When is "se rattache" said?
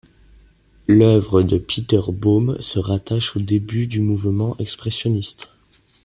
2.59-3.35